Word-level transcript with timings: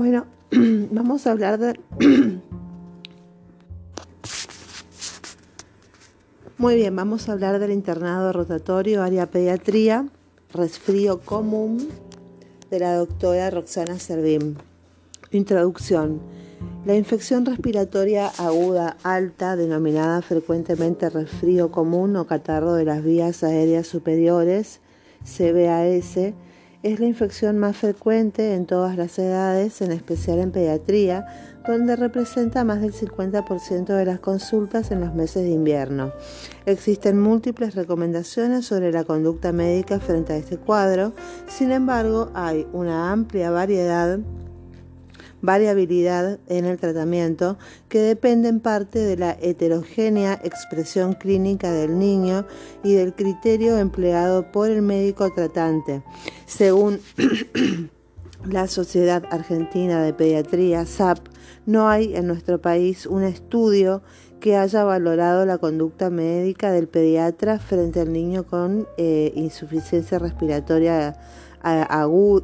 Bueno, 0.00 0.24
vamos 0.50 1.26
a 1.26 1.32
hablar 1.32 1.58
de... 1.58 1.78
Muy 6.56 6.74
bien, 6.76 6.96
vamos 6.96 7.28
a 7.28 7.32
hablar 7.32 7.58
del 7.58 7.70
internado 7.70 8.32
rotatorio 8.32 9.02
área 9.02 9.26
pediatría, 9.26 10.08
resfrío 10.54 11.20
común 11.20 11.90
de 12.70 12.78
la 12.78 12.94
doctora 12.94 13.50
Roxana 13.50 13.98
Servín. 13.98 14.56
Introducción. 15.32 16.22
La 16.86 16.94
infección 16.94 17.44
respiratoria 17.44 18.28
aguda 18.38 18.96
alta, 19.02 19.54
denominada 19.54 20.22
frecuentemente 20.22 21.10
resfrío 21.10 21.70
común 21.70 22.16
o 22.16 22.26
catarro 22.26 22.72
de 22.72 22.86
las 22.86 23.04
vías 23.04 23.44
aéreas 23.44 23.86
superiores, 23.86 24.80
CBAS, 25.24 26.32
es 26.82 26.98
la 26.98 27.06
infección 27.06 27.58
más 27.58 27.76
frecuente 27.76 28.54
en 28.54 28.64
todas 28.64 28.96
las 28.96 29.18
edades, 29.18 29.82
en 29.82 29.92
especial 29.92 30.38
en 30.38 30.50
pediatría, 30.50 31.26
donde 31.66 31.94
representa 31.94 32.64
más 32.64 32.80
del 32.80 32.94
50% 32.94 33.84
de 33.84 34.04
las 34.06 34.20
consultas 34.20 34.90
en 34.90 35.00
los 35.00 35.14
meses 35.14 35.44
de 35.44 35.50
invierno. 35.50 36.12
Existen 36.64 37.20
múltiples 37.20 37.74
recomendaciones 37.74 38.64
sobre 38.64 38.92
la 38.92 39.04
conducta 39.04 39.52
médica 39.52 40.00
frente 40.00 40.32
a 40.32 40.36
este 40.36 40.56
cuadro, 40.56 41.12
sin 41.46 41.70
embargo 41.70 42.30
hay 42.34 42.66
una 42.72 43.12
amplia 43.12 43.50
variedad 43.50 44.18
variabilidad 45.42 46.38
en 46.46 46.64
el 46.64 46.78
tratamiento 46.78 47.58
que 47.88 48.00
depende 48.00 48.48
en 48.48 48.60
parte 48.60 48.98
de 48.98 49.16
la 49.16 49.36
heterogénea 49.40 50.40
expresión 50.44 51.14
clínica 51.14 51.72
del 51.72 51.98
niño 51.98 52.46
y 52.82 52.94
del 52.94 53.14
criterio 53.14 53.78
empleado 53.78 54.50
por 54.52 54.70
el 54.70 54.82
médico 54.82 55.32
tratante. 55.32 56.02
Según 56.46 57.00
la 58.44 58.66
Sociedad 58.66 59.24
Argentina 59.30 60.02
de 60.02 60.12
Pediatría, 60.12 60.86
SAP, 60.86 61.18
no 61.66 61.88
hay 61.88 62.16
en 62.16 62.26
nuestro 62.26 62.60
país 62.60 63.06
un 63.06 63.22
estudio 63.22 64.02
que 64.40 64.56
haya 64.56 64.84
valorado 64.84 65.44
la 65.44 65.58
conducta 65.58 66.08
médica 66.08 66.72
del 66.72 66.88
pediatra 66.88 67.58
frente 67.58 68.00
al 68.00 68.12
niño 68.12 68.44
con 68.44 68.88
eh, 68.96 69.32
insuficiencia 69.36 70.18
respiratoria 70.18 71.14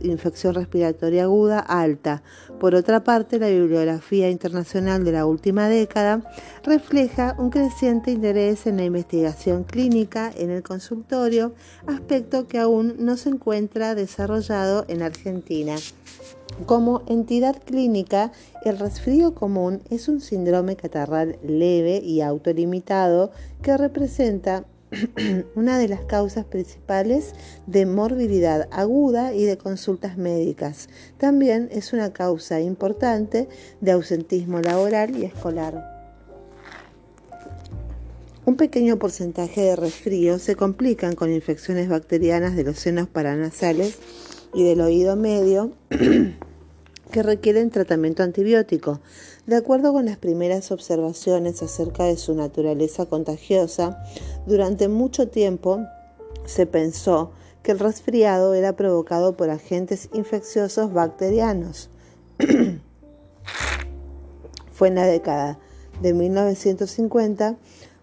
infección 0.02 0.54
respiratoria 0.54 1.24
aguda 1.24 1.58
alta. 1.60 2.22
Por 2.60 2.74
otra 2.74 3.04
parte, 3.04 3.38
la 3.38 3.48
bibliografía 3.48 4.30
internacional 4.30 5.04
de 5.04 5.12
la 5.12 5.26
última 5.26 5.68
década 5.68 6.22
refleja 6.64 7.34
un 7.38 7.50
creciente 7.50 8.10
interés 8.10 8.66
en 8.66 8.78
la 8.78 8.84
investigación 8.84 9.64
clínica 9.64 10.32
en 10.36 10.50
el 10.50 10.62
consultorio, 10.62 11.54
aspecto 11.86 12.46
que 12.46 12.58
aún 12.58 12.96
no 12.98 13.16
se 13.16 13.30
encuentra 13.30 13.94
desarrollado 13.94 14.84
en 14.88 15.02
Argentina. 15.02 15.76
Como 16.64 17.02
entidad 17.06 17.62
clínica, 17.62 18.32
el 18.64 18.78
resfrío 18.78 19.34
común 19.34 19.82
es 19.90 20.08
un 20.08 20.20
síndrome 20.20 20.76
catarral 20.76 21.38
leve 21.42 21.98
y 22.02 22.22
autolimitado 22.22 23.30
que 23.60 23.76
representa 23.76 24.64
una 25.54 25.78
de 25.78 25.88
las 25.88 26.00
causas 26.04 26.44
principales 26.44 27.34
de 27.66 27.86
morbilidad 27.86 28.68
aguda 28.70 29.34
y 29.34 29.44
de 29.44 29.58
consultas 29.58 30.16
médicas. 30.16 30.88
También 31.18 31.68
es 31.72 31.92
una 31.92 32.12
causa 32.12 32.60
importante 32.60 33.48
de 33.80 33.92
ausentismo 33.92 34.60
laboral 34.60 35.16
y 35.16 35.24
escolar. 35.24 35.96
Un 38.44 38.56
pequeño 38.56 38.96
porcentaje 38.96 39.60
de 39.62 39.76
resfríos 39.76 40.40
se 40.40 40.54
complican 40.54 41.16
con 41.16 41.32
infecciones 41.32 41.88
bacterianas 41.88 42.54
de 42.54 42.62
los 42.62 42.78
senos 42.78 43.08
paranasales 43.08 43.98
y 44.54 44.62
del 44.62 44.80
oído 44.80 45.16
medio 45.16 45.72
que 47.10 47.22
requieren 47.22 47.70
tratamiento 47.70 48.22
antibiótico. 48.22 49.00
De 49.46 49.56
acuerdo 49.56 49.92
con 49.92 50.06
las 50.06 50.16
primeras 50.16 50.70
observaciones 50.70 51.62
acerca 51.62 52.04
de 52.04 52.16
su 52.16 52.34
naturaleza 52.34 53.06
contagiosa, 53.06 54.02
durante 54.46 54.88
mucho 54.88 55.28
tiempo 55.28 55.80
se 56.44 56.66
pensó 56.66 57.32
que 57.62 57.72
el 57.72 57.78
resfriado 57.78 58.54
era 58.54 58.74
provocado 58.74 59.36
por 59.36 59.50
agentes 59.50 60.08
infecciosos 60.12 60.92
bacterianos. 60.92 61.90
Fue 64.72 64.88
en 64.88 64.94
la 64.96 65.06
década 65.06 65.58
de 66.00 66.12
1950 66.12 67.56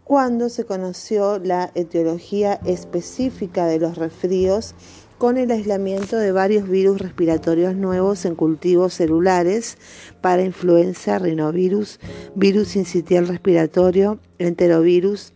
cuando 0.04 0.50
se 0.50 0.66
conoció 0.66 1.40
la 1.40 1.72
etiología 1.76 2.60
específica 2.66 3.66
de 3.68 3.80
los 3.80 3.98
resfríos 3.98 4.76
con 5.24 5.38
el 5.38 5.52
aislamiento 5.52 6.18
de 6.18 6.34
varios 6.34 6.68
virus 6.68 7.00
respiratorios 7.00 7.78
nuevos 7.78 8.26
en 8.26 8.36
cultivos 8.36 8.96
celulares 8.96 9.78
para 10.20 10.44
influenza, 10.44 11.18
rinovirus, 11.18 12.02
virus 12.36 12.76
incitial 12.76 13.30
respiratorio, 13.30 14.20
enterovirus, 14.38 15.32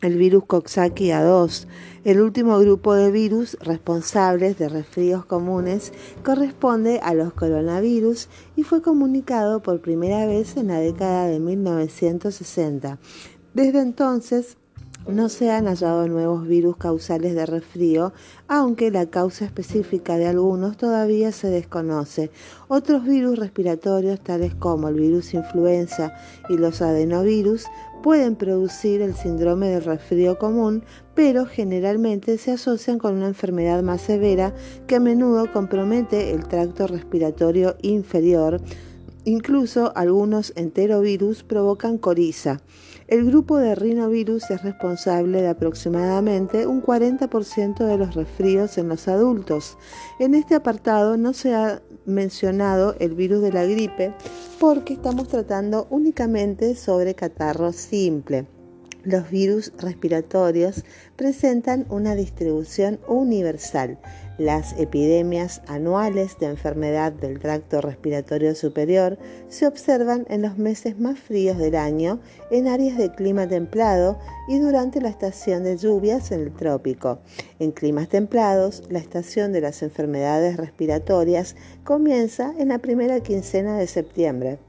el 0.00 0.16
virus 0.16 0.42
Coxsackie 0.44 1.10
A2. 1.10 1.68
El 2.02 2.20
último 2.20 2.58
grupo 2.58 2.94
de 2.94 3.12
virus 3.12 3.56
responsables 3.60 4.58
de 4.58 4.68
resfríos 4.68 5.24
comunes 5.24 5.92
corresponde 6.24 6.98
a 7.00 7.14
los 7.14 7.32
coronavirus 7.32 8.28
y 8.56 8.64
fue 8.64 8.82
comunicado 8.82 9.62
por 9.62 9.80
primera 9.80 10.26
vez 10.26 10.56
en 10.56 10.66
la 10.66 10.80
década 10.80 11.28
de 11.28 11.38
1960. 11.38 12.98
Desde 13.54 13.82
entonces, 13.82 14.56
no 15.06 15.28
se 15.28 15.50
han 15.50 15.66
hallado 15.66 16.06
nuevos 16.08 16.46
virus 16.46 16.76
causales 16.76 17.34
de 17.34 17.46
resfrío, 17.46 18.12
aunque 18.46 18.90
la 18.90 19.06
causa 19.06 19.44
específica 19.44 20.16
de 20.16 20.26
algunos 20.26 20.76
todavía 20.76 21.32
se 21.32 21.48
desconoce. 21.48 22.30
Otros 22.68 23.04
virus 23.04 23.38
respiratorios, 23.38 24.20
tales 24.20 24.54
como 24.54 24.88
el 24.88 24.96
virus 24.96 25.34
influenza 25.34 26.12
y 26.48 26.56
los 26.56 26.82
adenovirus, 26.82 27.66
pueden 28.02 28.36
producir 28.36 29.02
el 29.02 29.14
síndrome 29.14 29.68
del 29.68 29.84
resfrío 29.84 30.38
común, 30.38 30.84
pero 31.14 31.46
generalmente 31.46 32.38
se 32.38 32.52
asocian 32.52 32.98
con 32.98 33.16
una 33.16 33.28
enfermedad 33.28 33.82
más 33.82 34.00
severa 34.00 34.54
que 34.86 34.96
a 34.96 35.00
menudo 35.00 35.52
compromete 35.52 36.32
el 36.32 36.46
tracto 36.46 36.86
respiratorio 36.86 37.76
inferior. 37.82 38.60
Incluso 39.24 39.92
algunos 39.96 40.52
enterovirus 40.56 41.42
provocan 41.42 41.98
coriza. 41.98 42.60
El 43.08 43.24
grupo 43.24 43.56
de 43.56 43.74
rinovirus 43.74 44.50
es 44.50 44.62
responsable 44.62 45.40
de 45.40 45.48
aproximadamente 45.48 46.66
un 46.66 46.82
40% 46.82 47.86
de 47.86 47.96
los 47.96 48.14
resfríos 48.14 48.76
en 48.76 48.90
los 48.90 49.08
adultos. 49.08 49.78
En 50.18 50.34
este 50.34 50.54
apartado 50.54 51.16
no 51.16 51.32
se 51.32 51.54
ha 51.54 51.80
mencionado 52.04 52.96
el 53.00 53.14
virus 53.14 53.40
de 53.40 53.50
la 53.50 53.64
gripe 53.64 54.12
porque 54.60 54.92
estamos 54.92 55.26
tratando 55.28 55.86
únicamente 55.88 56.74
sobre 56.74 57.14
catarro 57.14 57.72
simple. 57.72 58.46
Los 59.04 59.30
virus 59.30 59.72
respiratorios 59.78 60.84
presentan 61.16 61.86
una 61.88 62.14
distribución 62.14 63.00
universal. 63.08 63.98
Las 64.38 64.78
epidemias 64.78 65.62
anuales 65.66 66.38
de 66.38 66.46
enfermedad 66.46 67.10
del 67.10 67.40
tracto 67.40 67.80
respiratorio 67.80 68.54
superior 68.54 69.18
se 69.48 69.66
observan 69.66 70.26
en 70.30 70.42
los 70.42 70.56
meses 70.56 70.96
más 70.96 71.18
fríos 71.18 71.58
del 71.58 71.74
año 71.74 72.20
en 72.52 72.68
áreas 72.68 72.96
de 72.98 73.10
clima 73.10 73.48
templado 73.48 74.16
y 74.46 74.60
durante 74.60 75.00
la 75.00 75.08
estación 75.08 75.64
de 75.64 75.76
lluvias 75.76 76.30
en 76.30 76.42
el 76.42 76.52
trópico. 76.52 77.18
En 77.58 77.72
climas 77.72 78.08
templados, 78.08 78.84
la 78.88 79.00
estación 79.00 79.52
de 79.52 79.60
las 79.60 79.82
enfermedades 79.82 80.56
respiratorias 80.56 81.56
comienza 81.82 82.54
en 82.58 82.68
la 82.68 82.78
primera 82.78 83.18
quincena 83.18 83.76
de 83.76 83.88
septiembre. 83.88 84.60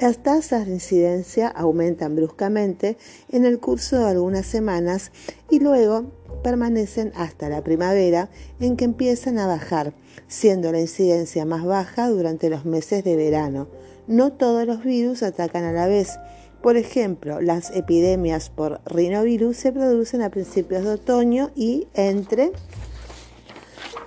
Las 0.00 0.22
tasas 0.22 0.64
de 0.64 0.72
incidencia 0.72 1.48
aumentan 1.48 2.16
bruscamente 2.16 2.96
en 3.28 3.44
el 3.44 3.58
curso 3.58 3.98
de 3.98 4.08
algunas 4.08 4.46
semanas 4.46 5.12
y 5.50 5.60
luego 5.60 6.06
permanecen 6.42 7.12
hasta 7.14 7.48
la 7.48 7.62
primavera 7.62 8.28
en 8.60 8.76
que 8.76 8.84
empiezan 8.84 9.38
a 9.38 9.46
bajar, 9.46 9.92
siendo 10.28 10.72
la 10.72 10.80
incidencia 10.80 11.44
más 11.44 11.64
baja 11.64 12.08
durante 12.08 12.50
los 12.50 12.64
meses 12.64 13.04
de 13.04 13.16
verano. 13.16 13.68
No 14.06 14.32
todos 14.32 14.66
los 14.66 14.82
virus 14.82 15.22
atacan 15.22 15.64
a 15.64 15.72
la 15.72 15.86
vez. 15.86 16.18
Por 16.62 16.76
ejemplo, 16.76 17.40
las 17.40 17.70
epidemias 17.74 18.50
por 18.50 18.80
rinovirus 18.84 19.56
se 19.56 19.72
producen 19.72 20.22
a 20.22 20.30
principios 20.30 20.84
de 20.84 20.90
otoño 20.90 21.50
y 21.54 21.88
entre 21.94 22.52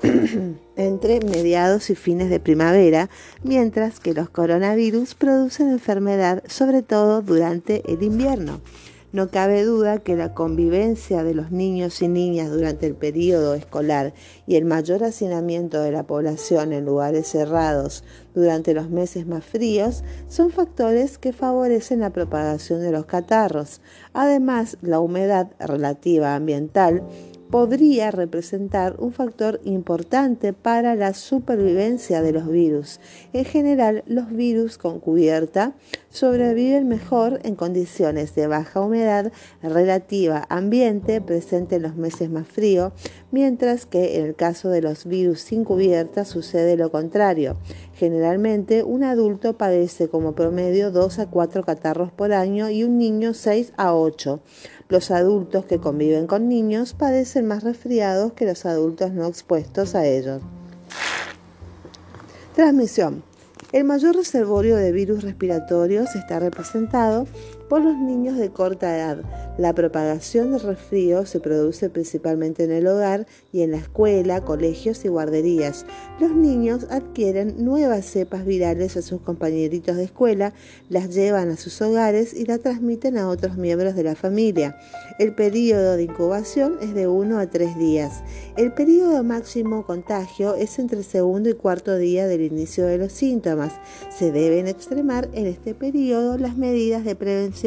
entre 0.75 1.19
mediados 1.21 1.89
y 1.89 1.95
fines 1.95 2.29
de 2.29 2.39
primavera, 2.39 3.09
mientras 3.43 3.99
que 3.99 4.13
los 4.13 4.29
coronavirus 4.29 5.15
producen 5.15 5.69
enfermedad 5.69 6.43
sobre 6.47 6.81
todo 6.81 7.21
durante 7.21 7.89
el 7.91 8.03
invierno. 8.03 8.59
No 9.13 9.29
cabe 9.29 9.63
duda 9.63 9.99
que 9.99 10.15
la 10.15 10.33
convivencia 10.33 11.23
de 11.23 11.35
los 11.35 11.51
niños 11.51 12.01
y 12.01 12.07
niñas 12.07 12.49
durante 12.49 12.87
el 12.87 12.95
periodo 12.95 13.53
escolar 13.53 14.15
y 14.47 14.55
el 14.55 14.65
mayor 14.65 15.03
hacinamiento 15.03 15.81
de 15.81 15.91
la 15.91 16.01
población 16.01 16.73
en 16.73 16.85
lugares 16.85 17.27
cerrados 17.27 18.03
durante 18.33 18.73
los 18.73 18.89
meses 18.89 19.27
más 19.27 19.45
fríos 19.45 20.03
son 20.29 20.49
factores 20.49 21.19
que 21.19 21.31
favorecen 21.31 21.99
la 21.99 22.09
propagación 22.09 22.81
de 22.81 22.91
los 22.91 23.05
catarros. 23.05 23.81
Además, 24.13 24.77
la 24.81 24.99
humedad 24.99 25.51
relativa 25.59 26.33
ambiental 26.33 27.03
podría 27.53 28.09
representar 28.09 28.95
un 28.97 29.11
factor 29.11 29.61
importante 29.63 30.53
para 30.53 30.95
la 30.95 31.13
supervivencia 31.13 32.23
de 32.23 32.31
los 32.31 32.49
virus. 32.49 32.99
En 33.31 33.45
general, 33.45 34.03
los 34.07 34.31
virus 34.31 34.79
con 34.79 34.99
cubierta 34.99 35.75
sobreviven 36.09 36.87
mejor 36.87 37.39
en 37.43 37.53
condiciones 37.55 38.33
de 38.33 38.47
baja 38.47 38.81
humedad 38.81 39.31
relativa 39.61 40.47
ambiente 40.49 41.21
presente 41.21 41.75
en 41.75 41.83
los 41.83 41.95
meses 41.95 42.31
más 42.31 42.47
fríos, 42.47 42.91
mientras 43.29 43.85
que 43.85 44.17
en 44.17 44.25
el 44.25 44.35
caso 44.35 44.69
de 44.69 44.81
los 44.81 45.05
virus 45.05 45.41
sin 45.41 45.63
cubierta 45.63 46.25
sucede 46.25 46.75
lo 46.75 46.89
contrario. 46.91 47.57
Generalmente, 47.93 48.81
un 48.81 49.03
adulto 49.03 49.59
padece 49.59 50.07
como 50.07 50.33
promedio 50.33 50.89
2 50.89 51.19
a 51.19 51.29
4 51.29 51.63
catarros 51.63 52.11
por 52.11 52.33
año 52.33 52.71
y 52.71 52.83
un 52.83 52.97
niño 52.97 53.35
6 53.35 53.73
a 53.77 53.93
8. 53.93 54.41
Los 54.93 55.09
adultos 55.09 55.65
que 55.65 55.79
conviven 55.79 56.27
con 56.27 56.47
niños 56.47 56.93
padecen 56.93 57.47
más 57.47 57.63
resfriados 57.63 58.33
que 58.33 58.45
los 58.45 58.63
adultos 58.67 59.11
no 59.11 59.25
expuestos 59.25 59.95
a 59.95 60.05
ellos. 60.05 60.43
Transmisión. 62.53 63.23
El 63.71 63.85
mayor 63.85 64.15
reservorio 64.15 64.75
de 64.75 64.91
virus 64.91 65.23
respiratorios 65.23 66.15
está 66.15 66.37
representado 66.37 67.25
por 67.73 67.81
los 67.81 67.97
niños 67.97 68.37
de 68.37 68.51
corta 68.51 68.95
edad. 68.95 69.23
La 69.57 69.73
propagación 69.73 70.51
del 70.51 70.61
resfrío 70.61 71.25
se 71.25 71.39
produce 71.39 71.89
principalmente 71.89 72.65
en 72.65 72.71
el 72.71 72.85
hogar 72.85 73.25
y 73.51 73.63
en 73.63 73.71
la 73.71 73.77
escuela, 73.77 74.41
colegios 74.41 75.03
y 75.05 75.07
guarderías. 75.07 75.87
Los 76.19 76.35
niños 76.35 76.85
adquieren 76.91 77.65
nuevas 77.65 78.05
cepas 78.05 78.45
virales 78.45 78.95
a 78.95 79.01
sus 79.01 79.21
compañeritos 79.21 79.97
de 79.97 80.03
escuela, 80.03 80.53
las 80.89 81.15
llevan 81.15 81.49
a 81.49 81.57
sus 81.57 81.81
hogares 81.81 82.35
y 82.35 82.45
la 82.45 82.59
transmiten 82.59 83.17
a 83.17 83.27
otros 83.27 83.57
miembros 83.57 83.95
de 83.95 84.03
la 84.03 84.13
familia. 84.13 84.77
El 85.17 85.33
periodo 85.33 85.97
de 85.97 86.03
incubación 86.03 86.77
es 86.79 86.93
de 86.93 87.07
1 87.07 87.39
a 87.39 87.47
3 87.47 87.75
días. 87.79 88.21
El 88.55 88.71
periodo 88.73 89.23
máximo 89.23 89.83
contagio 89.83 90.53
es 90.53 90.77
entre 90.77 90.99
el 90.99 91.05
segundo 91.05 91.49
y 91.49 91.55
cuarto 91.55 91.97
día 91.97 92.27
del 92.27 92.41
inicio 92.41 92.85
de 92.85 92.99
los 92.99 93.13
síntomas. 93.13 93.73
Se 94.15 94.31
deben 94.31 94.67
extremar 94.67 95.27
en 95.33 95.47
este 95.47 95.73
periodo 95.73 96.37
las 96.37 96.55
medidas 96.55 97.03
de 97.03 97.15
prevención 97.15 97.62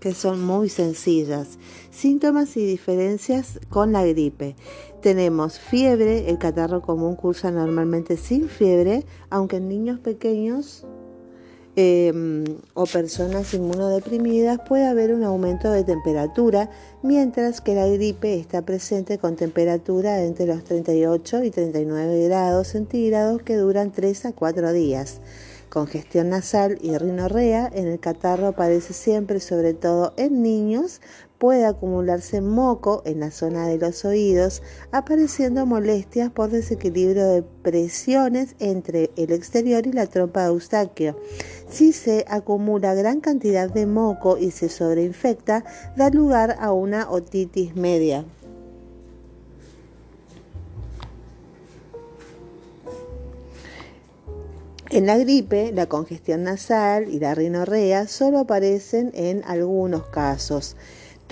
que 0.00 0.14
son 0.14 0.44
muy 0.44 0.68
sencillas. 0.68 1.58
Síntomas 1.90 2.56
y 2.56 2.66
diferencias 2.66 3.60
con 3.68 3.92
la 3.92 4.04
gripe. 4.04 4.56
Tenemos 5.00 5.58
fiebre, 5.58 6.28
el 6.28 6.38
catarro 6.38 6.82
común 6.82 7.14
cursa 7.14 7.50
normalmente 7.50 8.16
sin 8.16 8.48
fiebre, 8.48 9.04
aunque 9.30 9.56
en 9.56 9.68
niños 9.68 10.00
pequeños 10.00 10.86
em, 11.76 12.44
o 12.74 12.84
personas 12.86 13.54
inmunodeprimidas 13.54 14.60
puede 14.66 14.86
haber 14.86 15.14
un 15.14 15.22
aumento 15.22 15.70
de 15.70 15.84
temperatura, 15.84 16.68
mientras 17.02 17.60
que 17.60 17.74
la 17.74 17.86
gripe 17.86 18.40
está 18.40 18.62
presente 18.62 19.18
con 19.18 19.36
temperatura 19.36 20.22
entre 20.22 20.46
los 20.46 20.64
38 20.64 21.44
y 21.44 21.50
39 21.50 22.24
grados 22.24 22.68
centígrados 22.68 23.42
que 23.42 23.56
duran 23.56 23.92
3 23.92 24.26
a 24.26 24.32
4 24.32 24.72
días. 24.72 25.20
Congestión 25.72 26.28
nasal 26.28 26.76
y 26.82 26.98
rinorrea 26.98 27.66
en 27.72 27.86
el 27.86 27.98
catarro 27.98 28.48
aparece 28.48 28.92
siempre, 28.92 29.40
sobre 29.40 29.72
todo 29.72 30.12
en 30.18 30.42
niños. 30.42 31.00
Puede 31.38 31.64
acumularse 31.64 32.42
moco 32.42 33.00
en 33.06 33.20
la 33.20 33.30
zona 33.30 33.66
de 33.66 33.78
los 33.78 34.04
oídos, 34.04 34.62
apareciendo 34.90 35.64
molestias 35.64 36.30
por 36.30 36.50
desequilibrio 36.50 37.26
de 37.26 37.42
presiones 37.42 38.54
entre 38.58 39.12
el 39.16 39.32
exterior 39.32 39.86
y 39.86 39.92
la 39.92 40.06
trompa 40.06 40.42
de 40.42 40.48
Eustaquio. 40.48 41.18
Si 41.70 41.94
se 41.94 42.26
acumula 42.28 42.92
gran 42.92 43.22
cantidad 43.22 43.70
de 43.70 43.86
moco 43.86 44.36
y 44.36 44.50
se 44.50 44.68
sobreinfecta, 44.68 45.64
da 45.96 46.10
lugar 46.10 46.58
a 46.60 46.70
una 46.72 47.10
otitis 47.10 47.74
media. 47.76 48.26
En 54.92 55.06
la 55.06 55.16
gripe, 55.16 55.72
la 55.72 55.86
congestión 55.86 56.42
nasal 56.42 57.08
y 57.08 57.18
la 57.18 57.34
rinorrea 57.34 58.06
solo 58.06 58.40
aparecen 58.40 59.10
en 59.14 59.42
algunos 59.46 60.04
casos. 60.08 60.76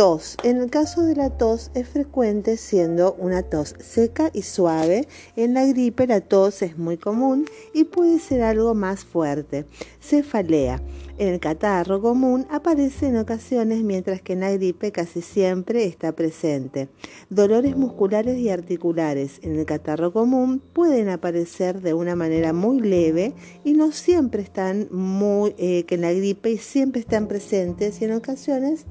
Tos. 0.01 0.39
En 0.45 0.57
el 0.57 0.71
caso 0.71 1.03
de 1.03 1.15
la 1.15 1.29
tos 1.29 1.71
es 1.75 1.87
frecuente 1.87 2.57
siendo 2.57 3.13
una 3.19 3.43
tos 3.43 3.75
seca 3.81 4.31
y 4.33 4.41
suave. 4.41 5.07
En 5.37 5.53
la 5.53 5.67
gripe 5.67 6.07
la 6.07 6.23
tos 6.23 6.63
es 6.63 6.79
muy 6.79 6.97
común 6.97 7.45
y 7.75 7.85
puede 7.85 8.19
ser 8.19 8.41
algo 8.41 8.75
más 8.75 9.05
fuerte. 9.05 9.67
Cefalea. 10.01 10.81
En 11.19 11.29
el 11.29 11.39
catarro 11.39 12.01
común 12.01 12.47
aparece 12.49 13.09
en 13.09 13.19
ocasiones 13.19 13.83
mientras 13.83 14.23
que 14.23 14.33
en 14.33 14.41
la 14.41 14.51
gripe 14.53 14.91
casi 14.91 15.21
siempre 15.21 15.85
está 15.85 16.13
presente. 16.13 16.89
Dolores 17.29 17.77
musculares 17.77 18.39
y 18.39 18.49
articulares 18.49 19.39
en 19.43 19.59
el 19.59 19.67
catarro 19.67 20.15
común 20.15 20.63
pueden 20.73 21.11
aparecer 21.11 21.83
de 21.83 21.93
una 21.93 22.17
manera 22.17 22.55
muy 22.55 22.81
leve 22.81 23.35
y 23.65 23.75
no 23.75 23.93
siempre 23.93 24.41
están 24.41 24.89
muy 24.91 25.55
eh, 25.59 25.85
que 25.85 25.97
en 25.97 26.01
la 26.01 26.13
gripe 26.15 26.57
siempre 26.57 27.03
están 27.03 27.29
presentes 27.29 28.01
y 28.01 28.07
en 28.07 28.13
ocasiones 28.13 28.87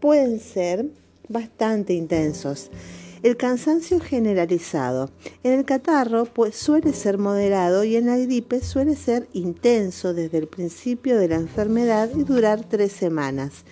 pueden 0.00 0.40
ser 0.40 0.86
bastante 1.28 1.94
intensos. 1.94 2.70
El 3.22 3.36
cansancio 3.36 3.98
generalizado. 3.98 5.10
En 5.42 5.52
el 5.52 5.64
catarro 5.64 6.26
pues, 6.26 6.54
suele 6.54 6.92
ser 6.92 7.18
moderado 7.18 7.82
y 7.82 7.96
en 7.96 8.06
la 8.06 8.18
gripe 8.18 8.60
suele 8.60 8.94
ser 8.94 9.26
intenso 9.32 10.14
desde 10.14 10.38
el 10.38 10.46
principio 10.46 11.18
de 11.18 11.28
la 11.28 11.36
enfermedad 11.36 12.10
y 12.14 12.24
durar 12.24 12.64
tres 12.68 12.92
semanas. 12.92 13.64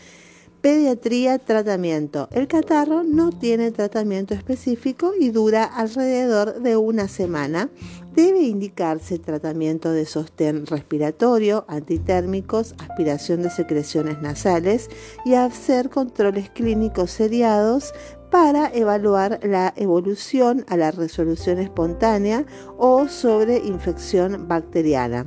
Pediatría, 0.64 1.38
tratamiento. 1.38 2.26
El 2.32 2.48
catarro 2.48 3.04
no 3.04 3.30
tiene 3.30 3.70
tratamiento 3.70 4.32
específico 4.32 5.12
y 5.20 5.28
dura 5.28 5.64
alrededor 5.64 6.62
de 6.62 6.78
una 6.78 7.06
semana. 7.06 7.68
Debe 8.14 8.42
indicarse 8.42 9.18
tratamiento 9.18 9.90
de 9.90 10.06
sostén 10.06 10.66
respiratorio, 10.66 11.64
antitérmicos, 11.66 12.76
aspiración 12.78 13.42
de 13.42 13.50
secreciones 13.50 14.22
nasales 14.22 14.88
y 15.24 15.34
hacer 15.34 15.90
controles 15.90 16.48
clínicos 16.48 17.10
seriados 17.10 17.92
para 18.30 18.72
evaluar 18.72 19.40
la 19.42 19.74
evolución 19.76 20.64
a 20.68 20.76
la 20.76 20.92
resolución 20.92 21.58
espontánea 21.58 22.46
o 22.78 23.08
sobre 23.08 23.58
infección 23.58 24.46
bacteriana. 24.46 25.26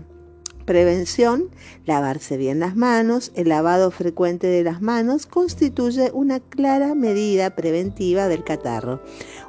Prevención, 0.68 1.50
lavarse 1.86 2.36
bien 2.36 2.60
las 2.60 2.76
manos, 2.76 3.32
el 3.36 3.48
lavado 3.48 3.90
frecuente 3.90 4.48
de 4.48 4.66
las 4.66 4.82
manos 4.82 5.26
constituye 5.26 6.12
una 6.12 6.42
clara 6.42 6.94
medida 6.94 7.56
preventiva 7.56 8.28
del 8.28 8.44
catarro. 8.44 9.02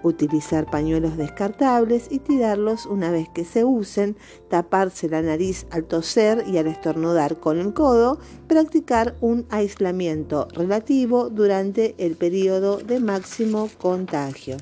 Utilizar 0.05 0.71
pañuelos 0.71 1.17
descartables 1.17 2.07
y 2.09 2.21
tirarlos 2.21 2.87
una 2.87 3.11
vez 3.11 3.29
que 3.31 3.45
se 3.45 3.65
usen, 3.65 4.17
taparse 4.49 5.09
la 5.09 5.21
nariz 5.21 5.67
al 5.73 5.87
toser 5.87 6.45
y 6.47 6.59
al 6.59 6.69
estornudar 6.69 7.41
con 7.41 7.59
el 7.59 7.75
codo, 7.75 8.21
practicar 8.47 9.17
un 9.21 9.45
aislamiento 9.51 10.47
relativo 10.53 11.31
durante 11.31 11.97
el 11.99 12.15
periodo 12.15 12.79
de 12.79 13.01
máximo 13.01 13.69
contagio. 13.79 14.57